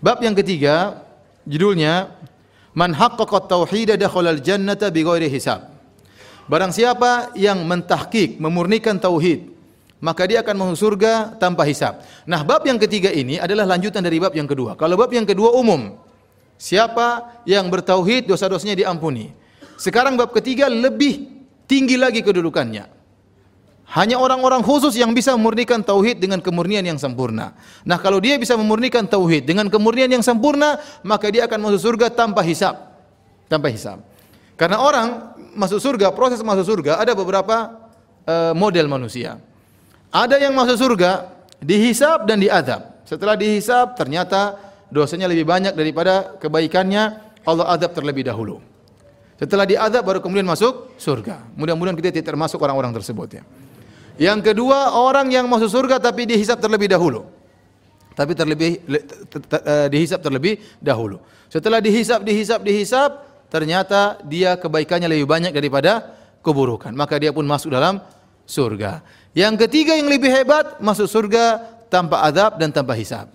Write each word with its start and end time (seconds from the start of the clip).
Bab 0.00 0.24
yang 0.24 0.32
ketiga 0.32 1.04
judulnya 1.44 2.20
Man 2.70 2.94
haqqaqa 2.94 3.50
tauhid 3.50 3.98
al-jannata 3.98 4.94
bighairi 4.94 5.26
hisab. 5.26 5.66
Barang 6.46 6.70
siapa 6.74 7.34
yang 7.38 7.62
mentahkik, 7.66 8.38
memurnikan 8.38 8.98
tauhid, 8.98 9.50
maka 10.02 10.26
dia 10.26 10.42
akan 10.42 10.54
masuk 10.54 10.78
surga 10.78 11.38
tanpa 11.38 11.66
hisab. 11.66 12.02
Nah, 12.26 12.42
bab 12.42 12.62
yang 12.66 12.78
ketiga 12.78 13.10
ini 13.10 13.38
adalah 13.38 13.74
lanjutan 13.74 14.02
dari 14.02 14.18
bab 14.18 14.34
yang 14.34 14.46
kedua. 14.46 14.74
Kalau 14.74 14.98
bab 14.98 15.10
yang 15.14 15.26
kedua 15.26 15.54
umum, 15.54 15.98
siapa 16.58 17.38
yang 17.46 17.66
bertauhid 17.70 18.26
dosa-dosanya 18.26 18.78
diampuni. 18.78 19.30
Sekarang 19.78 20.18
bab 20.18 20.30
ketiga 20.34 20.66
lebih 20.70 21.26
tinggi 21.66 21.98
lagi 21.98 22.22
kedudukannya. 22.22 22.99
Hanya 23.90 24.22
orang-orang 24.22 24.62
khusus 24.62 24.94
yang 24.94 25.10
bisa 25.10 25.34
memurnikan 25.34 25.82
tauhid 25.82 26.22
dengan 26.22 26.38
kemurnian 26.38 26.86
yang 26.86 26.94
sempurna. 26.94 27.58
Nah, 27.82 27.98
kalau 27.98 28.22
dia 28.22 28.38
bisa 28.38 28.54
memurnikan 28.54 29.02
tauhid 29.02 29.42
dengan 29.42 29.66
kemurnian 29.66 30.06
yang 30.06 30.22
sempurna, 30.22 30.78
maka 31.02 31.26
dia 31.26 31.50
akan 31.50 31.58
masuk 31.58 31.90
surga 31.90 32.06
tanpa 32.14 32.46
hisab. 32.46 32.78
Tanpa 33.50 33.66
hisab. 33.66 33.98
Karena 34.54 34.78
orang 34.78 35.34
masuk 35.58 35.82
surga, 35.82 36.14
proses 36.14 36.38
masuk 36.38 36.70
surga 36.70 37.02
ada 37.02 37.18
beberapa 37.18 37.90
uh, 38.30 38.54
model 38.54 38.86
manusia. 38.86 39.42
Ada 40.14 40.38
yang 40.38 40.54
masuk 40.54 40.78
surga 40.78 41.26
dihisab 41.58 42.30
dan 42.30 42.38
diadab. 42.38 43.02
Setelah 43.02 43.34
dihisab 43.34 43.98
ternyata 43.98 44.54
dosanya 44.86 45.26
lebih 45.26 45.42
banyak 45.42 45.74
daripada 45.74 46.38
kebaikannya, 46.38 47.02
Allah 47.42 47.66
adab 47.74 47.90
terlebih 47.90 48.22
dahulu. 48.22 48.62
Setelah 49.34 49.66
diadab 49.66 50.06
baru 50.06 50.22
kemudian 50.22 50.46
masuk 50.46 50.94
surga. 50.94 51.42
Mudah-mudahan 51.58 51.98
kita 51.98 52.14
tidak 52.14 52.36
termasuk 52.36 52.60
orang-orang 52.62 52.94
tersebut 52.94 53.40
ya. 53.40 53.42
Yang 54.20 54.52
kedua, 54.52 55.00
orang 55.00 55.32
yang 55.32 55.48
masuk 55.48 55.72
surga 55.72 55.96
tapi 55.96 56.28
dihisap 56.28 56.60
terlebih 56.60 56.92
dahulu. 56.92 57.24
Tapi 58.12 58.36
terlebih 58.36 58.84
eh, 58.84 59.88
dihisap 59.88 60.20
terlebih 60.20 60.60
dahulu. 60.76 61.24
Setelah 61.48 61.80
dihisap, 61.80 62.20
dihisap, 62.20 62.60
dihisap, 62.60 63.10
ternyata 63.48 64.20
dia 64.28 64.60
kebaikannya 64.60 65.08
lebih 65.08 65.24
banyak 65.24 65.56
daripada 65.56 66.12
keburukan. 66.44 66.92
Maka 66.92 67.16
dia 67.16 67.32
pun 67.32 67.48
masuk 67.48 67.72
dalam 67.72 67.96
surga. 68.44 69.00
Yang 69.32 69.64
ketiga 69.64 69.96
yang 69.96 70.12
lebih 70.12 70.28
hebat, 70.28 70.84
masuk 70.84 71.08
surga 71.08 71.64
tanpa 71.88 72.20
adab 72.20 72.60
dan 72.60 72.68
tanpa 72.76 72.92
hisap. 73.00 73.32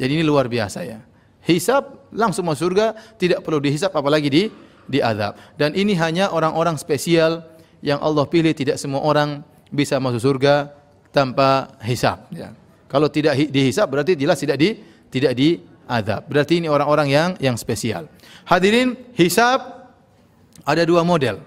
Jadi 0.00 0.18
ini 0.18 0.24
luar 0.24 0.48
biasa 0.48 0.88
ya. 0.88 1.04
Hisap 1.44 2.08
langsung 2.16 2.48
masuk 2.48 2.72
surga, 2.72 2.96
tidak 3.20 3.44
perlu 3.44 3.60
dihisap 3.60 3.92
apalagi 3.92 4.32
di 4.32 4.42
diadab. 4.88 5.36
Dan 5.60 5.76
ini 5.76 5.92
hanya 6.00 6.32
orang-orang 6.32 6.80
spesial 6.80 7.44
yang 7.84 8.00
Allah 8.00 8.24
pilih, 8.24 8.56
tidak 8.56 8.80
semua 8.80 9.04
orang 9.04 9.51
bisa 9.72 9.96
masuk 9.96 10.20
surga 10.20 10.68
tanpa 11.10 11.72
hisab. 11.80 12.28
Ya. 12.28 12.52
Kalau 12.86 13.08
tidak 13.08 13.40
dihisab 13.48 13.88
berarti 13.88 14.12
jelas 14.12 14.36
tidak 14.36 14.60
di 14.60 14.76
tidak 15.08 15.32
diadab. 15.32 16.28
Berarti 16.28 16.60
ini 16.60 16.68
orang-orang 16.68 17.08
yang 17.08 17.30
yang 17.40 17.56
spesial. 17.56 18.04
Hadirin, 18.44 18.94
hisab 19.16 19.88
ada 20.62 20.82
dua 20.84 21.00
model. 21.00 21.40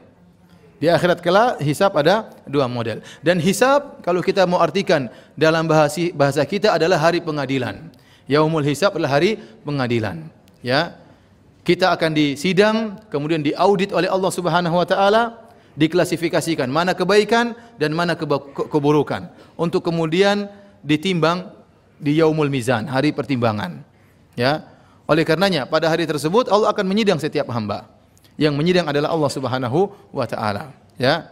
Di 0.75 0.91
akhirat 0.91 1.23
kelak 1.23 1.61
hisab 1.63 1.93
ada 1.95 2.33
dua 2.49 2.65
model. 2.65 2.99
Dan 3.21 3.37
hisab 3.39 4.01
kalau 4.01 4.19
kita 4.19 4.43
mau 4.49 4.59
artikan 4.59 5.07
dalam 5.37 5.69
bahasa 5.69 6.11
bahasa 6.11 6.41
kita 6.43 6.73
adalah 6.75 6.97
hari 6.97 7.21
pengadilan. 7.21 7.93
Yaumul 8.25 8.65
hisab 8.65 8.97
adalah 8.97 9.21
hari 9.21 9.37
pengadilan. 9.61 10.25
Ya. 10.65 10.97
Kita 11.65 11.89
akan 11.97 12.13
disidang, 12.13 13.01
kemudian 13.09 13.41
diaudit 13.41 13.89
oleh 13.89 14.05
Allah 14.05 14.29
Subhanahu 14.29 14.77
wa 14.77 14.85
taala 14.85 15.44
diklasifikasikan 15.75 16.71
mana 16.71 16.95
kebaikan 16.95 17.53
dan 17.75 17.91
mana 17.91 18.15
keburukan 18.71 19.27
untuk 19.59 19.83
kemudian 19.83 20.47
ditimbang 20.81 21.51
di 21.99 22.19
yaumul 22.19 22.51
mizan, 22.51 22.87
hari 22.87 23.15
pertimbangan. 23.15 23.83
Ya. 24.35 24.67
Oleh 25.05 25.21
karenanya 25.21 25.69
pada 25.69 25.85
hari 25.85 26.09
tersebut 26.09 26.49
Allah 26.49 26.73
akan 26.73 26.85
menyidang 26.89 27.21
setiap 27.21 27.45
hamba. 27.53 27.85
Yang 28.35 28.57
menyidang 28.57 28.89
adalah 28.89 29.15
Allah 29.15 29.31
Subhanahu 29.31 29.79
wa 30.11 30.25
taala, 30.27 30.75
ya. 30.99 31.31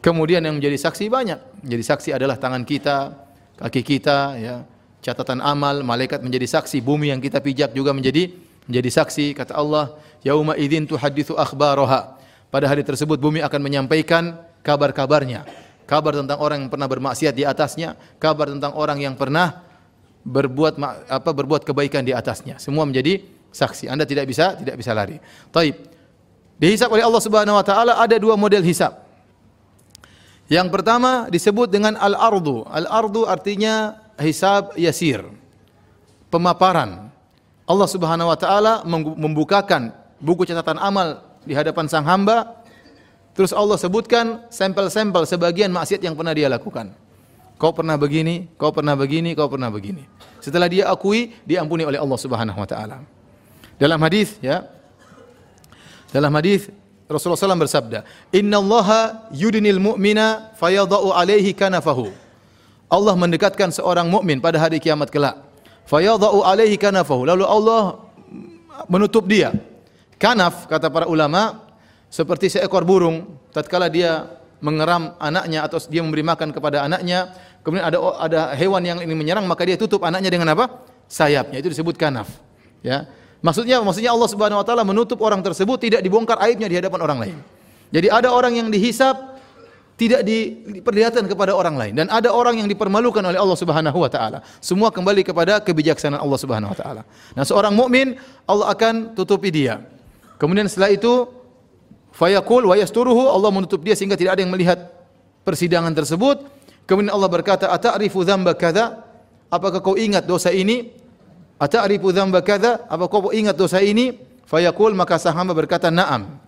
Kemudian 0.00 0.40
yang 0.40 0.56
menjadi 0.56 0.80
saksi 0.80 1.12
banyak. 1.12 1.36
Jadi 1.60 1.82
saksi 1.84 2.10
adalah 2.16 2.40
tangan 2.40 2.64
kita, 2.64 3.12
kaki 3.60 3.82
kita, 3.84 4.18
ya. 4.40 4.56
Catatan 5.02 5.42
amal, 5.42 5.82
malaikat 5.82 6.22
menjadi 6.22 6.46
saksi, 6.46 6.78
bumi 6.80 7.10
yang 7.10 7.20
kita 7.20 7.42
pijak 7.42 7.74
juga 7.74 7.90
menjadi 7.90 8.32
menjadi 8.66 8.90
saksi 9.02 9.34
kata 9.34 9.56
Allah 9.56 9.98
yauma 10.22 10.54
idzin 10.58 10.86
tuhaditsu 10.86 11.34
akhbaraha 11.34 12.18
pada 12.52 12.66
hari 12.68 12.86
tersebut 12.86 13.18
bumi 13.18 13.40
akan 13.42 13.60
menyampaikan 13.62 14.38
kabar-kabarnya. 14.62 15.44
Kabar 15.88 16.14
tentang 16.14 16.38
orang 16.38 16.64
yang 16.64 16.70
pernah 16.70 16.88
bermaksiat 16.88 17.34
di 17.34 17.44
atasnya 17.44 17.98
kabar 18.16 18.48
tentang 18.48 18.72
orang 18.78 19.02
yang 19.02 19.18
pernah 19.18 19.66
berbuat 20.22 20.78
apa 21.10 21.30
berbuat 21.34 21.66
kebaikan 21.66 22.06
di 22.06 22.14
atasnya. 22.14 22.56
Semua 22.62 22.86
menjadi 22.86 23.20
saksi. 23.50 23.90
Anda 23.90 24.06
tidak 24.08 24.30
bisa 24.30 24.56
tidak 24.56 24.78
bisa 24.78 24.94
lari. 24.94 25.18
Taib. 25.50 25.76
Dihisab 26.56 26.94
oleh 26.94 27.02
Allah 27.02 27.22
Subhanahu 27.22 27.58
wa 27.58 27.66
taala 27.66 27.98
ada 27.98 28.14
dua 28.22 28.38
model 28.38 28.62
hisab 28.62 29.02
yang 30.50 30.72
pertama 30.72 31.30
disebut 31.30 31.70
dengan 31.70 31.94
al-ardu. 31.96 32.66
Al-ardu 32.66 33.28
artinya 33.28 33.96
hisab 34.18 34.74
yasir 34.74 35.22
pemaparan 36.32 37.11
Allah 37.72 37.88
Subhanahu 37.88 38.28
wa 38.28 38.36
taala 38.36 38.84
membukakan 39.16 39.96
buku 40.20 40.44
catatan 40.44 40.76
amal 40.76 41.24
di 41.48 41.56
hadapan 41.56 41.88
sang 41.88 42.04
hamba. 42.04 42.60
Terus 43.32 43.56
Allah 43.56 43.80
sebutkan 43.80 44.44
sampel-sampel 44.52 45.24
sebagian 45.24 45.72
maksiat 45.72 46.04
yang 46.04 46.12
pernah 46.12 46.36
dia 46.36 46.52
lakukan. 46.52 46.92
Kau 47.56 47.72
pernah 47.72 47.96
begini, 47.96 48.44
kau 48.60 48.68
pernah 48.76 48.92
begini, 48.92 49.32
kau 49.32 49.48
pernah 49.48 49.72
begini. 49.72 50.04
Setelah 50.44 50.68
dia 50.68 50.92
akui, 50.92 51.32
diampuni 51.48 51.88
oleh 51.88 51.96
Allah 51.96 52.18
Subhanahu 52.20 52.60
wa 52.60 52.68
taala. 52.68 53.00
Dalam 53.80 53.96
hadis 54.04 54.36
ya. 54.44 54.68
Dalam 56.12 56.28
hadis 56.36 56.68
Rasulullah 57.08 57.40
SAW 57.40 57.64
bersabda, 57.64 58.04
Inna 58.36 58.60
Allah 58.60 58.88
yudinil 59.32 59.80
mu'mina 59.80 60.52
fayadau 60.60 61.16
alaihi 61.16 61.56
kanafahu. 61.56 62.12
Allah 62.92 63.16
mendekatkan 63.16 63.72
seorang 63.72 64.12
mukmin 64.12 64.36
pada 64.44 64.60
hari 64.60 64.76
kiamat 64.76 65.08
kelak 65.08 65.51
fayadha'u 65.86 66.44
alaihi 66.44 66.76
kanafahu. 66.78 67.26
Lalu 67.26 67.44
Allah 67.46 68.02
menutup 68.88 69.26
dia. 69.26 69.54
Kanaf 70.16 70.70
kata 70.70 70.86
para 70.88 71.06
ulama 71.10 71.66
seperti 72.12 72.52
seekor 72.58 72.86
burung. 72.86 73.38
Tatkala 73.52 73.90
dia 73.92 74.26
mengeram 74.62 75.18
anaknya 75.18 75.66
atau 75.66 75.82
dia 75.90 76.00
memberi 76.00 76.22
makan 76.22 76.54
kepada 76.54 76.86
anaknya 76.86 77.34
kemudian 77.66 77.82
ada 77.82 77.98
ada 78.22 78.40
hewan 78.54 78.78
yang 78.86 78.98
ini 79.02 79.10
menyerang 79.10 79.42
maka 79.50 79.66
dia 79.66 79.74
tutup 79.74 80.06
anaknya 80.06 80.30
dengan 80.30 80.54
apa? 80.54 80.86
Sayapnya. 81.10 81.58
Itu 81.58 81.68
disebut 81.68 81.98
kanaf. 81.98 82.30
Ya. 82.80 83.10
Maksudnya 83.42 83.82
maksudnya 83.82 84.14
Allah 84.14 84.30
Subhanahu 84.30 84.62
wa 84.62 84.66
taala 84.66 84.86
menutup 84.86 85.18
orang 85.18 85.42
tersebut 85.42 85.82
tidak 85.82 86.00
dibongkar 86.06 86.38
aibnya 86.38 86.70
di 86.70 86.78
hadapan 86.78 87.00
orang 87.02 87.18
lain. 87.18 87.38
Jadi 87.90 88.08
ada 88.08 88.30
orang 88.30 88.54
yang 88.54 88.70
dihisap 88.70 89.31
tidak 90.00 90.24
diperlihatkan 90.24 91.28
kepada 91.28 91.52
orang 91.52 91.76
lain 91.76 91.92
dan 91.94 92.08
ada 92.08 92.32
orang 92.32 92.58
yang 92.58 92.68
dipermalukan 92.68 93.20
oleh 93.22 93.36
Allah 93.36 93.58
Subhanahu 93.58 93.98
wa 94.00 94.08
taala. 94.08 94.40
Semua 94.58 94.88
kembali 94.88 95.20
kepada 95.22 95.60
kebijaksanaan 95.60 96.18
Allah 96.18 96.40
Subhanahu 96.40 96.72
wa 96.72 96.78
taala. 96.78 97.02
Nah, 97.36 97.44
seorang 97.44 97.76
mukmin 97.76 98.16
Allah 98.48 98.72
akan 98.72 99.12
tutupi 99.12 99.52
dia. 99.52 99.84
Kemudian 100.40 100.66
setelah 100.66 100.90
itu 100.90 101.28
fayaqul 102.16 102.66
wa 102.66 102.74
yasturuhu 102.74 103.30
Allah 103.30 103.52
menutup 103.52 103.78
dia 103.84 103.92
sehingga 103.92 104.16
tidak 104.16 104.40
ada 104.40 104.42
yang 104.42 104.52
melihat 104.52 104.90
persidangan 105.44 105.92
tersebut. 105.92 106.42
Kemudian 106.88 107.12
Allah 107.14 107.30
berkata, 107.30 107.70
"Ata'rifu 107.70 108.26
dzamba 108.26 108.56
kadza?" 108.58 109.06
Apakah 109.52 109.84
kau 109.84 110.00
ingat 110.00 110.24
dosa 110.24 110.48
ini? 110.48 110.88
Ata'rifu 111.60 112.10
dzamba 112.10 112.40
kadza? 112.40 112.88
Apakah 112.88 113.28
kau 113.28 113.32
ingat 113.36 113.54
dosa 113.54 113.78
ini? 113.84 114.16
Fayaqul 114.48 114.96
maka 114.96 115.20
sang 115.20 115.36
hamba 115.36 115.52
berkata, 115.52 115.92
"Na'am." 115.92 116.40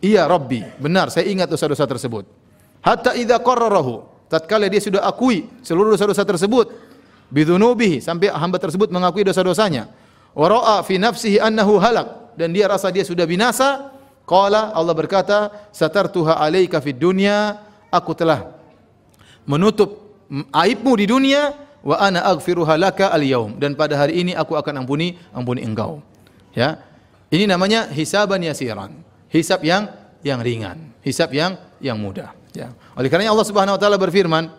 Iya 0.00 0.24
Rabbi, 0.24 0.64
benar 0.80 1.12
saya 1.12 1.28
ingat 1.28 1.48
dosa-dosa 1.48 1.84
tersebut. 1.84 2.39
Hatta 2.80 3.12
idza 3.12 3.36
qarrarahu, 3.40 4.04
tatkala 4.32 4.68
dia 4.72 4.80
sudah 4.80 5.04
akui 5.04 5.44
seluruh 5.60 5.92
dosa-dosa 5.92 6.24
tersebut, 6.24 6.72
bidzunubihi 7.28 8.00
sampai 8.00 8.32
hamba 8.32 8.56
tersebut 8.56 8.88
mengakui 8.88 9.20
dosa-dosanya. 9.24 9.92
Wa 10.32 10.46
ra'a 10.48 10.76
fi 10.86 10.96
nafsihi 10.96 11.36
annahu 11.42 11.76
halak 11.76 12.36
dan 12.40 12.54
dia 12.56 12.70
rasa 12.70 12.88
dia 12.88 13.04
sudah 13.04 13.28
binasa, 13.28 13.92
qala 14.24 14.72
Allah 14.72 14.94
berkata, 14.96 15.52
"Satartuha 15.74 16.40
'alaika 16.40 16.80
fid 16.80 16.96
dunya," 16.96 17.60
aku 17.92 18.16
telah 18.16 18.54
menutup 19.44 19.98
aibmu 20.54 20.94
di 20.94 21.10
dunia 21.10 21.52
wa 21.82 21.96
ana 21.98 22.22
aghfiruha 22.30 22.78
laka 22.78 23.10
al-yaum 23.10 23.58
dan 23.58 23.74
pada 23.74 23.98
hari 23.98 24.22
ini 24.22 24.32
aku 24.32 24.54
akan 24.54 24.86
ampuni 24.86 25.18
ampuni 25.34 25.66
engkau. 25.66 26.00
Ya. 26.54 26.80
Ini 27.30 27.46
namanya 27.46 27.86
hisaban 27.90 28.42
yasiran. 28.42 28.90
Hisab 29.30 29.62
yang 29.62 29.86
yang 30.26 30.42
ringan, 30.42 30.90
hisab 31.06 31.30
yang 31.30 31.54
yang 31.78 31.94
mudah. 31.94 32.39
Ya. 32.50 32.74
Oleh 32.98 33.06
karena 33.06 33.30
Allah 33.30 33.46
Subhanahu 33.46 33.78
wa 33.78 33.80
taala 33.80 33.94
berfirman, 33.94 34.50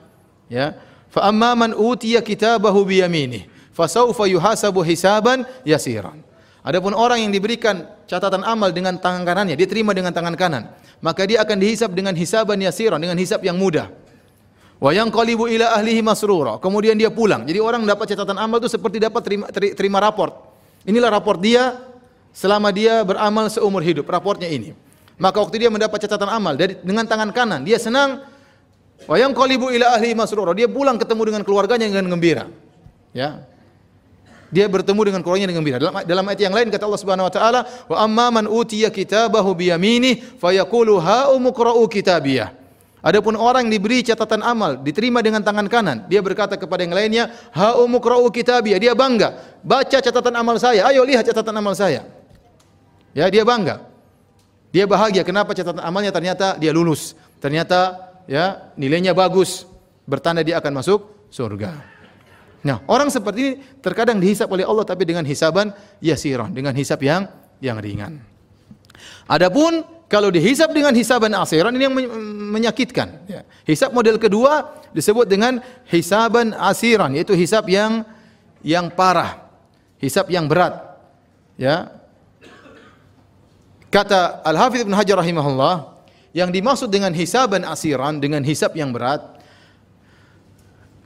ya, 0.48 0.80
fa 1.12 1.28
amma 1.28 1.56
man 1.56 1.72
utiya 1.76 2.24
kitabahu 2.24 2.88
bi 2.88 3.04
yaminih, 3.04 3.48
fasawfa 3.76 4.28
yuhasabu 4.32 4.80
hisaban 4.84 5.44
yasiran. 5.68 6.24
Adapun 6.62 6.94
orang 6.94 7.26
yang 7.26 7.34
diberikan 7.34 7.90
catatan 8.06 8.46
amal 8.46 8.70
dengan 8.70 8.96
tangan 8.96 9.26
kanannya, 9.26 9.58
dia 9.58 9.66
terima 9.66 9.98
dengan 9.98 10.14
tangan 10.14 10.38
kanan, 10.38 10.72
maka 11.02 11.26
dia 11.26 11.42
akan 11.42 11.58
dihisab 11.58 11.92
dengan 11.92 12.14
hisaban 12.14 12.62
yasiran, 12.62 13.02
dengan 13.02 13.18
hisab 13.18 13.42
yang 13.42 13.58
mudah. 13.58 13.90
Wa 14.82 14.90
yanqalibu 14.94 15.46
ila 15.46 15.78
ahlihi 15.78 16.02
masrura. 16.02 16.58
Kemudian 16.58 16.98
dia 16.98 17.14
pulang. 17.14 17.46
Jadi 17.46 17.62
orang 17.62 17.86
dapat 17.86 18.18
catatan 18.18 18.34
amal 18.42 18.58
itu 18.58 18.70
seperti 18.70 18.98
dapat 18.98 19.22
terima, 19.22 19.46
terima 19.54 20.02
raport. 20.02 20.34
Inilah 20.90 21.14
raport 21.14 21.38
dia 21.38 21.78
selama 22.34 22.74
dia 22.74 23.06
beramal 23.06 23.46
seumur 23.54 23.86
hidup. 23.86 24.10
Raportnya 24.10 24.50
ini. 24.50 24.74
Maka 25.22 25.38
waktu 25.38 25.62
dia 25.62 25.70
mendapat 25.70 26.02
catatan 26.02 26.34
amal 26.34 26.58
dari 26.58 26.82
dengan 26.82 27.06
tangan 27.06 27.30
kanan, 27.30 27.62
dia 27.62 27.78
senang. 27.78 28.26
Wa 29.06 29.22
yanqalibu 29.22 29.70
ila 29.70 29.94
ahlihi 29.94 30.18
masrura. 30.18 30.50
Dia 30.58 30.66
pulang 30.66 30.98
ketemu 30.98 31.22
dengan 31.30 31.42
keluarganya 31.46 31.86
dengan 31.86 32.10
gembira. 32.10 32.50
Ya. 33.14 33.46
Dia 34.50 34.66
bertemu 34.66 35.14
dengan 35.14 35.22
keluarganya 35.22 35.54
dengan 35.54 35.62
gembira. 35.62 35.78
Dalam, 35.78 35.94
dalam 36.10 36.26
ayat 36.26 36.42
yang 36.42 36.56
lain 36.58 36.74
kata 36.74 36.84
Allah 36.90 37.02
Subhanahu 37.02 37.30
wa 37.30 37.34
taala, 37.34 37.62
"Wa 37.86 38.02
amma 38.02 38.42
man 38.42 38.46
utiya 38.50 38.90
kitabahu 38.90 39.54
bi 39.54 39.70
yaminih 39.70 40.42
fayaqulu 40.42 40.98
ha 40.98 41.30
umqra'u 41.38 41.86
kitabiyah." 41.86 42.58
Adapun 43.06 43.38
orang 43.38 43.70
yang 43.70 43.78
diberi 43.78 44.02
catatan 44.02 44.42
amal, 44.42 44.78
diterima 44.78 45.22
dengan 45.26 45.42
tangan 45.42 45.66
kanan, 45.70 46.06
dia 46.06 46.22
berkata 46.22 46.58
kepada 46.58 46.82
yang 46.82 46.94
lainnya, 46.98 47.30
"Ha 47.54 47.78
umqra'u 47.78 48.26
kitabiyah." 48.34 48.78
Dia 48.82 48.94
bangga, 48.98 49.62
baca 49.62 49.98
catatan 50.02 50.34
amal 50.34 50.58
saya. 50.58 50.90
Ayo 50.90 51.06
lihat 51.06 51.30
catatan 51.30 51.54
amal 51.62 51.78
saya. 51.78 52.10
Ya, 53.14 53.30
dia 53.30 53.46
bangga. 53.46 53.91
Dia 54.72 54.88
bahagia 54.88 55.28
kenapa 55.28 55.52
catatan 55.52 55.84
amalnya 55.84 56.16
ternyata 56.16 56.56
dia 56.56 56.72
lulus. 56.72 57.14
Ternyata 57.44 58.12
ya 58.26 58.72
nilainya 58.80 59.12
bagus. 59.12 59.68
Bertanda 60.08 60.42
dia 60.42 60.58
akan 60.58 60.80
masuk 60.80 61.28
surga. 61.28 61.76
Nah, 62.62 62.80
orang 62.88 63.10
seperti 63.10 63.40
ini 63.42 63.52
terkadang 63.82 64.22
dihisap 64.22 64.48
oleh 64.48 64.64
Allah 64.64 64.86
tapi 64.86 65.04
dengan 65.04 65.26
hisaban 65.26 65.74
yasiron, 66.00 66.54
dengan 66.54 66.72
hisap 66.78 67.02
yang 67.02 67.26
yang 67.60 67.78
ringan. 67.82 68.22
Adapun 69.26 69.82
kalau 70.12 70.28
dihisap 70.28 70.76
dengan 70.76 70.92
hisaban 70.92 71.32
asiran 71.32 71.72
ini 71.72 71.88
yang 71.88 71.96
menyakitkan. 72.52 73.08
Ya. 73.32 73.42
Hisab 73.64 73.96
model 73.96 74.20
kedua 74.20 74.84
disebut 74.92 75.24
dengan 75.24 75.64
hisaban 75.88 76.52
asiran, 76.52 77.16
yaitu 77.16 77.32
hisab 77.32 77.64
yang 77.72 78.04
yang 78.60 78.92
parah, 78.92 79.48
hisab 80.04 80.28
yang 80.28 80.52
berat. 80.52 81.00
Ya. 81.56 82.01
Kata 83.92 84.40
Al 84.48 84.56
Hafidz 84.56 84.88
Ibn 84.88 84.96
Hajar 84.96 85.20
rahimahullah, 85.20 85.92
yang 86.32 86.48
dimaksud 86.48 86.88
dengan 86.88 87.12
hisaban 87.12 87.68
asiran 87.68 88.24
dengan 88.24 88.40
hisab 88.40 88.72
yang 88.72 88.96
berat 88.96 89.20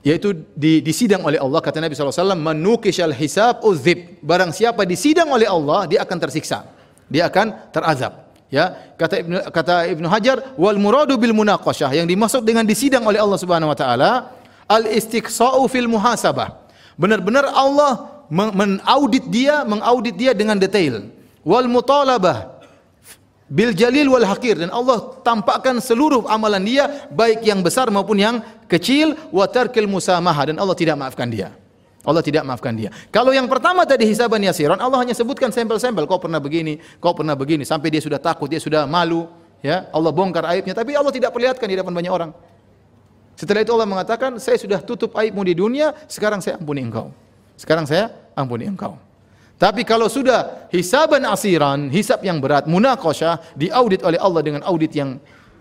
yaitu 0.05 0.37
di, 0.53 0.85
disidang 0.85 1.25
oleh 1.25 1.41
Allah 1.41 1.57
kata 1.65 1.81
Nabi 1.81 1.97
SAW 1.97 2.37
menukishal 2.37 3.09
hisab 3.09 3.65
uzib 3.65 4.21
barang 4.21 4.53
siapa 4.53 4.85
disidang 4.85 5.33
oleh 5.33 5.49
Allah 5.49 5.89
dia 5.89 6.05
akan 6.05 6.17
tersiksa. 6.21 6.69
Dia 7.09 7.25
akan 7.25 7.73
terazab. 7.73 8.21
Ya, 8.53 8.93
kata 9.01 9.25
Ibnu 9.25 9.37
kata 9.49 9.75
Ibnu 9.97 10.05
Hajar 10.05 10.53
wal 10.61 10.77
muradu 10.77 11.17
bil 11.17 11.33
munaqashah. 11.33 11.89
Yang 11.89 12.13
dimaksud 12.13 12.41
dengan 12.45 12.69
disidang 12.69 13.01
oleh 13.01 13.17
Allah 13.17 13.41
Subhanahu 13.41 13.73
wa 13.73 13.77
taala 13.77 14.29
al 14.69 14.85
istiqsa'u 14.85 15.65
fil 15.65 15.89
muhasabah. 15.89 16.53
Benar-benar 17.01 17.49
Allah 17.49 18.21
mengaudit 18.29 19.25
dia, 19.33 19.65
mengaudit 19.65 20.13
dia 20.13 20.37
dengan 20.37 20.61
detail. 20.61 21.09
Wal 21.41 21.65
mutalabah 21.65 22.54
bil 23.45 23.71
jalil 23.77 24.09
wal 24.09 24.25
hakir 24.25 24.57
dan 24.57 24.73
Allah 24.73 25.21
tampakkan 25.21 25.77
seluruh 25.77 26.25
amalan 26.25 26.65
dia 26.65 27.07
baik 27.13 27.45
yang 27.45 27.61
besar 27.61 27.89
maupun 27.93 28.17
yang 28.17 28.35
kecil 28.65 29.13
wa 29.29 29.45
tarkil 29.45 29.85
musamahah 29.85 30.53
dan 30.53 30.57
Allah 30.57 30.73
tidak 30.73 30.97
maafkan 30.97 31.29
dia. 31.29 31.53
Allah 32.05 32.21
tidak 32.21 32.45
maafkan 32.45 32.77
dia. 32.77 32.93
Kalau 33.09 33.33
yang 33.33 33.49
pertama 33.49 33.81
tadi 33.81 34.05
hisaban 34.05 34.37
yasiran, 34.45 34.77
Allah 34.77 35.01
hanya 35.01 35.17
sebutkan 35.17 35.49
sampel-sampel. 35.49 36.05
Kau 36.05 36.21
pernah 36.21 36.37
begini, 36.37 36.77
kau 37.01 37.17
pernah 37.17 37.33
begini. 37.33 37.65
Sampai 37.65 37.89
dia 37.89 37.97
sudah 37.97 38.21
takut, 38.21 38.45
dia 38.45 38.61
sudah 38.61 38.85
malu. 38.85 39.25
Ya, 39.65 39.89
Allah 39.89 40.13
bongkar 40.13 40.45
aibnya. 40.45 40.77
Tapi 40.77 40.93
Allah 40.93 41.09
tidak 41.09 41.33
perlihatkan 41.33 41.65
di 41.65 41.73
depan 41.73 41.89
banyak 41.89 42.13
orang. 42.13 42.29
Setelah 43.33 43.65
itu 43.65 43.73
Allah 43.73 43.89
mengatakan, 43.89 44.37
saya 44.37 44.61
sudah 44.61 44.79
tutup 44.85 45.17
aibmu 45.17 45.41
di 45.41 45.57
dunia, 45.57 45.97
sekarang 46.05 46.45
saya 46.45 46.61
ampuni 46.61 46.85
engkau. 46.85 47.09
Sekarang 47.57 47.89
saya 47.89 48.13
ampuni 48.37 48.69
engkau. 48.69 49.01
Tapi 49.55 49.87
kalau 49.87 50.11
sudah 50.11 50.67
hisaban 50.67 51.23
asiran, 51.23 51.87
hisab 51.87 52.19
yang 52.27 52.43
berat, 52.43 52.67
munakosha, 52.67 53.39
diaudit 53.55 54.03
oleh 54.03 54.19
Allah 54.19 54.41
dengan 54.43 54.61
audit 54.67 54.91
yang 54.91 55.15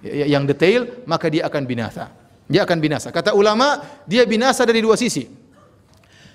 yang 0.04 0.44
detail, 0.44 1.06
maka 1.06 1.30
dia 1.30 1.46
akan 1.46 1.62
binasa. 1.64 2.10
Dia 2.44 2.66
akan 2.66 2.76
binasa. 2.82 3.08
Kata 3.08 3.32
ulama, 3.32 3.80
dia 4.04 4.26
binasa 4.28 4.66
dari 4.68 4.84
dua 4.84 4.98
sisi. 4.98 5.24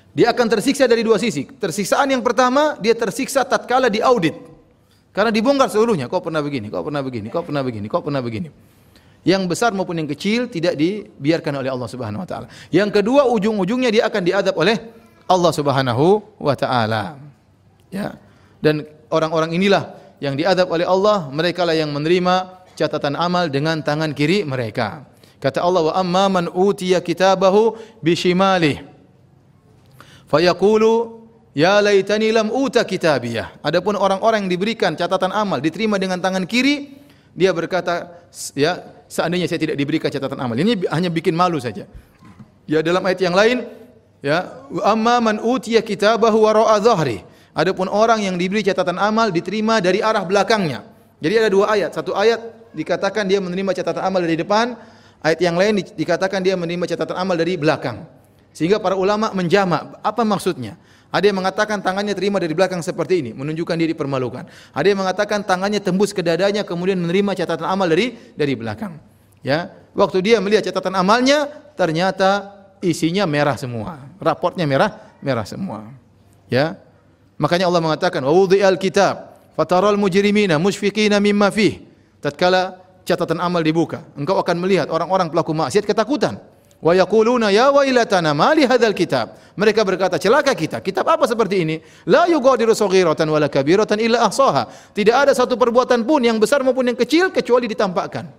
Dia 0.09 0.33
akan 0.33 0.47
tersiksa 0.49 0.89
dari 0.89 1.05
dua 1.05 1.21
sisi. 1.21 1.45
Tersiksaan 1.45 2.09
yang 2.09 2.25
pertama, 2.25 2.79
dia 2.81 2.97
tersiksa 2.97 3.45
tatkala 3.45 3.93
diaudit. 3.93 4.33
Karena 5.13 5.29
dibongkar 5.29 5.69
seluruhnya. 5.69 6.09
Kau 6.09 6.23
pernah 6.23 6.41
begini, 6.41 6.73
kau 6.73 6.81
pernah 6.81 7.05
begini, 7.05 7.27
kau 7.29 7.45
pernah 7.45 7.61
begini, 7.61 7.85
kau 7.85 8.01
pernah 8.01 8.21
begini. 8.25 8.49
Yang 9.21 9.43
besar 9.51 9.75
maupun 9.75 9.99
yang 9.99 10.09
kecil 10.09 10.47
tidak 10.49 10.79
dibiarkan 10.79 11.59
oleh 11.61 11.69
Allah 11.69 11.89
Subhanahu 11.91 12.23
wa 12.23 12.29
taala. 12.29 12.47
Yang 12.71 13.03
kedua 13.03 13.27
ujung-ujungnya 13.29 13.91
dia 13.91 14.03
akan 14.07 14.21
diadab 14.23 14.55
oleh 14.57 14.79
Allah 15.27 15.51
Subhanahu 15.53 16.23
wa 16.39 16.55
taala. 16.55 17.28
Ya. 17.89 18.17
Dan 18.61 18.85
orang-orang 19.09 19.53
inilah 19.55 19.97
yang 20.21 20.35
diadab 20.35 20.69
oleh 20.69 20.85
Allah, 20.85 21.31
mereka 21.31 21.63
lah 21.63 21.73
yang 21.73 21.89
menerima 21.89 22.65
catatan 22.75 23.15
amal 23.19 23.47
dengan 23.51 23.79
tangan 23.83 24.15
kiri 24.15 24.47
mereka. 24.47 25.09
Kata 25.39 25.63
Allah 25.63 25.91
wa 25.91 25.93
amma 25.95 26.25
man 26.27 26.45
utiya 26.51 26.99
kitabahu 26.99 27.79
bishimalih 28.03 28.83
Fayaqulu 30.29 31.25
ya 31.57 31.81
laitani 31.81 32.29
lam 32.29 32.53
uta 32.53 32.85
kitabiyah. 32.85 33.65
Adapun 33.65 33.97
orang-orang 33.97 34.45
yang 34.45 34.51
diberikan 34.53 34.93
catatan 34.93 35.33
amal 35.33 35.57
diterima 35.57 35.97
dengan 35.97 36.21
tangan 36.21 36.45
kiri, 36.45 36.93
dia 37.33 37.49
berkata 37.49 38.21
ya 38.53 38.77
seandainya 39.09 39.49
saya 39.49 39.57
tidak 39.57 39.75
diberikan 39.75 40.13
catatan 40.13 40.37
amal. 40.37 40.53
Ini 40.53 40.85
hanya 40.93 41.09
bikin 41.09 41.33
malu 41.33 41.57
saja. 41.57 41.89
Ya 42.69 42.85
dalam 42.85 43.01
ayat 43.01 43.25
yang 43.25 43.33
lain 43.33 43.65
ya 44.21 44.69
amma 44.85 45.17
man 45.17 45.41
utiya 45.41 45.81
kitabahu 45.81 46.45
wara'a 46.45 46.77
dhahri. 46.77 47.25
Adapun 47.53 47.89
orang 47.89 48.21
yang 48.21 48.37
diberi 48.37 48.61
catatan 48.61 49.01
amal 49.01 49.33
diterima 49.33 49.81
dari 49.81 49.99
arah 49.99 50.23
belakangnya. 50.23 50.85
Jadi 51.19 51.33
ada 51.35 51.49
dua 51.49 51.65
ayat. 51.73 51.91
Satu 51.91 52.15
ayat 52.15 52.39
dikatakan 52.71 53.25
dia 53.25 53.41
menerima 53.41 53.73
catatan 53.73 54.03
amal 54.05 54.21
dari 54.21 54.37
depan, 54.37 54.77
ayat 55.19 55.39
yang 55.41 55.57
lain 55.57 55.81
dikatakan 55.81 56.39
dia 56.39 56.55
menerima 56.55 56.95
catatan 56.95 57.17
amal 57.17 57.35
dari 57.35 57.57
belakang. 57.57 58.05
Sehingga 58.53 58.77
para 58.81 58.97
ulama 58.97 59.33
menjamak. 59.33 59.99
Apa 60.01 60.21
maksudnya? 60.25 60.77
Ada 61.09 61.33
yang 61.33 61.41
mengatakan 61.41 61.81
tangannya 61.81 62.13
terima 62.13 62.37
dari 62.37 62.53
belakang 62.53 62.85
seperti 62.85 63.25
ini, 63.25 63.31
menunjukkan 63.33 63.75
diri 63.81 63.97
permalukan. 63.97 64.45
Ada 64.77 64.93
yang 64.93 65.01
mengatakan 65.01 65.41
tangannya 65.41 65.81
tembus 65.81 66.13
ke 66.13 66.21
dadanya 66.21 66.61
kemudian 66.61 67.01
menerima 67.01 67.33
catatan 67.33 67.65
amal 67.65 67.89
dari 67.89 68.13
dari 68.37 68.53
belakang. 68.53 69.01
Ya, 69.41 69.73
waktu 69.97 70.21
dia 70.21 70.37
melihat 70.37 70.69
catatan 70.69 70.93
amalnya 70.93 71.49
ternyata 71.73 72.53
isinya 72.83 73.25
merah 73.25 73.57
semua. 73.57 74.05
Raportnya 74.21 74.69
merah, 74.69 75.17
merah 75.17 75.47
semua. 75.49 75.89
Ya. 76.45 76.77
Makanya 77.39 77.71
Allah 77.71 77.81
mengatakan, 77.81 78.21
"Wa 78.21 78.33
wudhi'al 78.35 78.75
kitab 78.75 79.39
fataral 79.55 79.95
mujrimina 79.95 80.59
musyfiqina 80.59 81.17
mimma 81.23 81.49
fih." 81.49 81.81
Tatkala 82.19 82.75
catatan 83.07 83.39
amal 83.39 83.63
dibuka, 83.63 84.03
engkau 84.19 84.35
akan 84.37 84.59
melihat 84.59 84.91
orang-orang 84.91 85.31
pelaku 85.31 85.55
maksiat 85.55 85.87
ketakutan 85.87 86.35
Wa 86.79 86.95
yaquluna 86.95 87.51
ya 87.51 87.75
wailatana 87.75 88.31
ma 88.31 88.55
li 88.55 88.63
hadzal 88.63 88.95
kitab. 88.95 89.35
Mereka 89.59 89.83
berkata, 89.83 90.15
celaka 90.15 90.55
kita. 90.55 90.79
Kitab 90.79 91.03
apa 91.11 91.27
seperti 91.27 91.67
ini? 91.67 91.75
La 92.07 92.23
yughadiru 92.31 92.71
saghiratan 92.71 93.27
wala 93.27 93.51
kabiratan 93.51 93.99
illa 93.99 94.23
ahsaha. 94.23 94.71
Tidak 94.95 95.11
ada 95.11 95.35
satu 95.35 95.59
perbuatan 95.59 96.07
pun 96.07 96.23
yang 96.23 96.39
besar 96.39 96.63
maupun 96.63 96.87
yang 96.87 96.95
kecil 96.95 97.35
kecuali 97.35 97.67
ditampakkan. 97.67 98.31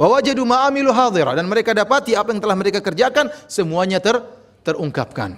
Wa 0.00 0.08
wajadu 0.08 0.48
ma 0.48 0.64
amilu 0.64 0.88
hadira 0.88 1.36
dan 1.36 1.44
mereka 1.44 1.76
dapati 1.76 2.16
apa 2.16 2.32
yang 2.32 2.40
telah 2.40 2.56
mereka 2.56 2.80
kerjakan 2.80 3.28
semuanya 3.44 4.00
ter 4.00 4.24
terungkapkan. 4.64 5.36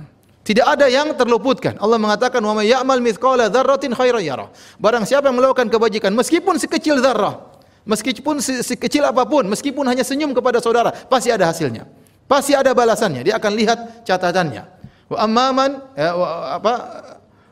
Tidak 0.50 0.66
ada 0.66 0.90
yang 0.90 1.14
terluputkan. 1.14 1.78
Allah 1.78 1.94
mengatakan 1.94 2.42
wa 2.42 2.58
may 2.58 2.66
ya'mal 2.74 2.98
mithqala 2.98 3.46
dzarratin 3.46 3.94
khairan 3.94 4.18
yara. 4.18 4.50
Barang 4.82 5.06
siapa 5.06 5.30
yang 5.30 5.38
melakukan 5.38 5.70
kebajikan 5.70 6.10
meskipun 6.10 6.58
sekecil 6.58 6.98
zarrah, 6.98 7.50
Meskipun 7.86 8.42
sekecil 8.42 9.06
apa 9.08 9.24
pun, 9.24 9.48
meskipun 9.48 9.86
hanya 9.88 10.04
senyum 10.04 10.36
kepada 10.36 10.60
saudara, 10.60 10.92
pasti 10.92 11.32
ada 11.32 11.48
hasilnya. 11.48 11.88
Pasti 12.28 12.52
ada 12.52 12.76
balasannya. 12.76 13.24
Dia 13.24 13.40
akan 13.40 13.52
lihat 13.56 13.78
catatannya. 14.04 14.62
Wa 15.10 15.18
amman 15.26 15.80
wa, 15.94 16.28
apa 16.60 16.72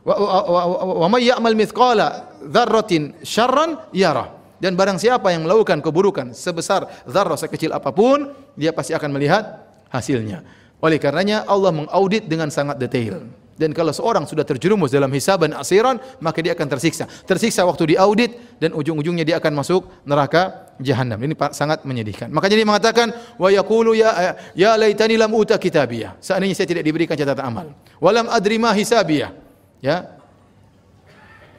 wa, 0.05 1.07
may 1.07 1.27
ya'mal 1.27 1.55
mithqala 1.55 2.35
dzarratin 2.45 3.15
syarran 3.25 3.79
yara. 3.95 4.37
Dan 4.59 4.75
barang 4.75 4.99
siapa 4.99 5.31
yang 5.31 5.47
melakukan 5.47 5.79
keburukan 5.79 6.35
sebesar 6.35 6.91
zarrah 7.07 7.39
sekecil 7.39 7.71
apa 7.71 7.95
pun, 7.95 8.35
dia 8.59 8.75
pasti 8.75 8.91
akan 8.91 9.15
melihat 9.15 9.71
hasilnya. 9.87 10.43
Oleh 10.79 10.99
karenanya 11.03 11.43
Allah 11.47 11.75
mengaudit 11.75 12.31
dengan 12.31 12.51
sangat 12.55 12.79
detail. 12.79 13.27
Dan 13.59 13.75
kalau 13.75 13.91
seorang 13.91 14.23
sudah 14.23 14.47
terjerumus 14.47 14.95
dalam 14.95 15.11
hisaban 15.11 15.51
asiran, 15.59 15.99
maka 16.23 16.39
dia 16.39 16.55
akan 16.55 16.79
tersiksa. 16.79 17.11
Tersiksa 17.27 17.67
waktu 17.67 17.99
diaudit 17.99 18.63
dan 18.63 18.71
ujung-ujungnya 18.71 19.27
dia 19.27 19.43
akan 19.43 19.59
masuk 19.59 19.83
neraka 20.07 20.71
jahanam. 20.79 21.19
Ini 21.19 21.35
sangat 21.51 21.83
menyedihkan. 21.83 22.31
Makanya 22.31 22.55
dia 22.55 22.67
mengatakan, 22.71 23.11
"Wa 23.35 23.51
yaqulu 23.51 23.99
ya 23.99 24.39
ya 24.55 24.79
laitani 24.79 25.19
lam 25.19 25.35
uta 25.35 25.59
kitabiyah." 25.59 26.23
Seandainya 26.23 26.55
saya 26.55 26.71
tidak 26.71 26.87
diberikan 26.87 27.19
catatan 27.19 27.43
amal. 27.51 27.67
Walam 27.99 28.31
adri 28.31 28.63
ma 28.63 28.71
hisabiyah. 28.71 29.35
Ya. 29.83 30.15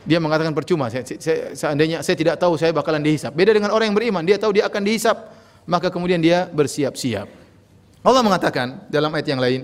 Dia 0.08 0.24
mengatakan 0.24 0.56
percuma, 0.56 0.88
saya, 0.88 1.04
saya, 1.04 1.52
seandainya 1.52 2.00
saya 2.00 2.16
tidak 2.16 2.40
tahu 2.40 2.56
saya 2.56 2.72
bakalan 2.72 3.04
dihisap. 3.04 3.36
Beda 3.36 3.52
dengan 3.52 3.76
orang 3.76 3.92
yang 3.92 3.98
beriman, 4.00 4.24
dia 4.24 4.40
tahu 4.40 4.56
dia 4.56 4.66
akan 4.66 4.82
dihisap, 4.82 5.36
maka 5.68 5.92
kemudian 5.92 6.18
dia 6.24 6.48
bersiap-siap. 6.50 7.39
Allah 8.00 8.24
mengatakan 8.24 8.88
dalam 8.88 9.12
ayat 9.12 9.28
yang 9.28 9.42
lain, 9.44 9.62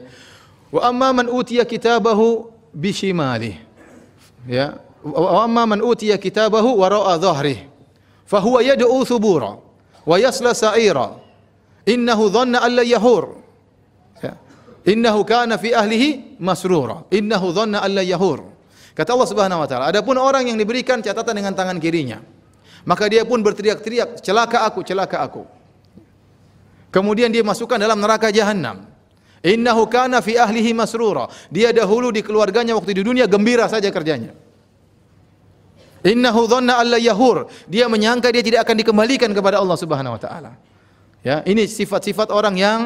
"Wa 0.68 0.92
amma 0.92 1.24
man 1.24 1.28
utiya 1.32 1.64
kitabahu 1.64 2.52
bishimali." 2.76 3.56
Ya, 4.44 4.76
"Wa 5.02 5.48
amma 5.48 5.64
man 5.64 5.80
utiya 5.80 6.20
kitabahu 6.20 6.84
wara'a 6.84 7.16
dhahrihi, 7.16 7.64
fa 8.28 8.44
huwa 8.44 8.60
yad'u 8.60 9.00
thubura 9.08 9.56
wa 10.04 10.16
yasla 10.20 10.52
sa'ira. 10.52 11.16
Innahu 11.88 12.28
dhanna 12.28 12.60
an 12.60 12.72
la 12.76 12.84
yahur." 12.84 13.40
Ya. 14.20 14.36
Innahu 14.84 15.24
kana 15.24 15.56
fi 15.56 15.72
ahlihi 15.72 16.36
masrura. 16.42 17.08
Innahu 17.16 17.56
dhanna 17.56 17.80
an 17.88 17.92
la 17.96 18.04
yahur. 18.04 18.44
Kata 18.96 19.12
Allah 19.16 19.28
Subhanahu 19.28 19.64
wa 19.64 19.68
taala, 19.68 19.92
adapun 19.92 20.16
orang 20.16 20.48
yang 20.48 20.56
diberikan 20.60 21.04
catatan 21.04 21.36
dengan 21.36 21.52
tangan 21.52 21.80
kirinya, 21.84 22.24
maka 22.88 23.08
dia 23.12 23.28
pun 23.28 23.44
berteriak-teriak, 23.44 24.24
celaka 24.24 24.64
aku, 24.68 24.84
celaka 24.88 25.20
aku. 25.20 25.44
Kemudian 26.96 27.28
dia 27.28 27.44
masukkan 27.44 27.76
dalam 27.76 28.00
neraka 28.00 28.32
jahanam. 28.32 28.88
Innahu 29.44 29.84
kana 29.92 30.24
fi 30.24 30.40
ahlihi 30.40 30.72
masrura. 30.72 31.28
Dia 31.52 31.76
dahulu 31.76 32.08
di 32.16 32.24
keluarganya 32.24 32.72
waktu 32.72 32.96
di 32.96 33.04
dunia 33.04 33.28
gembira 33.28 33.68
saja 33.68 33.92
kerjanya. 33.92 34.32
Innahu 36.08 36.48
dhanna 36.48 36.80
alla 36.80 36.96
yahur. 36.96 37.52
Dia 37.68 37.92
menyangka 37.92 38.32
dia 38.32 38.40
tidak 38.40 38.64
akan 38.64 38.80
dikembalikan 38.80 39.28
kepada 39.36 39.60
Allah 39.60 39.76
Subhanahu 39.76 40.16
wa 40.16 40.22
taala. 40.24 40.56
Ya, 41.20 41.44
ini 41.44 41.68
sifat-sifat 41.68 42.32
orang 42.32 42.56
yang 42.56 42.80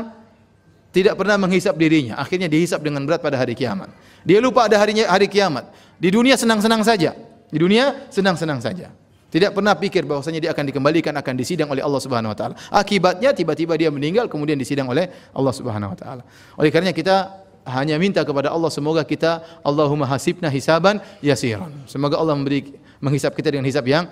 tidak 0.89 1.13
pernah 1.13 1.37
menghisap 1.37 1.77
dirinya, 1.77 2.17
akhirnya 2.17 2.49
dihisap 2.49 2.81
dengan 2.81 3.05
berat 3.05 3.21
pada 3.21 3.37
hari 3.37 3.53
kiamat. 3.53 3.93
Dia 4.25 4.41
lupa 4.41 4.65
ada 4.65 4.81
harinya 4.81 5.05
hari 5.05 5.29
kiamat. 5.29 5.69
Di 6.01 6.09
dunia 6.09 6.33
senang-senang 6.33 6.81
saja. 6.81 7.13
Di 7.53 7.57
dunia 7.61 8.09
senang-senang 8.09 8.57
saja. 8.57 8.89
Tidak 9.29 9.53
pernah 9.53 9.77
pikir 9.77 10.09
bahwasanya 10.09 10.41
dia 10.41 10.51
akan 10.57 10.65
dikembalikan 10.73 11.13
akan 11.13 11.33
disidang 11.37 11.69
oleh 11.69 11.85
Allah 11.85 12.01
Subhanahu 12.01 12.33
wa 12.33 12.37
taala. 12.37 12.55
Akibatnya 12.73 13.29
tiba-tiba 13.29 13.77
dia 13.77 13.93
meninggal 13.93 14.25
kemudian 14.25 14.57
disidang 14.57 14.89
oleh 14.89 15.05
Allah 15.37 15.53
Subhanahu 15.53 15.93
wa 15.93 15.97
taala. 15.97 16.23
Oleh 16.57 16.73
karenanya 16.73 16.97
kita 16.97 17.45
hanya 17.69 18.01
minta 18.01 18.25
kepada 18.25 18.49
Allah 18.49 18.73
semoga 18.73 19.05
kita 19.05 19.45
Allahumma 19.61 20.09
hasibna 20.09 20.49
hisaban 20.49 20.97
yasiran. 21.21 21.69
Semoga 21.85 22.17
Allah 22.17 22.33
memberi 22.33 22.73
menghisap 22.97 23.37
kita 23.37 23.53
dengan 23.53 23.69
hisap 23.69 23.85
yang 23.85 24.09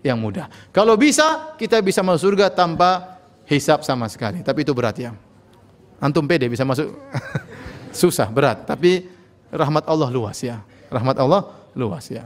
yang 0.00 0.16
mudah. 0.16 0.48
Kalau 0.72 0.96
bisa 0.96 1.52
kita 1.60 1.84
bisa 1.84 2.00
masuk 2.00 2.32
surga 2.32 2.48
tanpa 2.48 3.20
hisap 3.44 3.84
sama 3.84 4.08
sekali. 4.08 4.40
Tapi 4.40 4.64
itu 4.64 4.72
berat 4.72 4.96
ya. 4.96 5.12
Antum 6.00 6.24
pede 6.24 6.48
bisa 6.48 6.64
masuk 6.64 6.88
susah, 8.00 8.32
berat. 8.32 8.64
Tapi 8.64 9.08
rahmat 9.52 9.84
Allah 9.84 10.08
luas 10.08 10.40
ya. 10.40 10.64
Rahmat 10.88 11.20
Allah 11.20 11.52
luas 11.76 12.08
ya. 12.08 12.24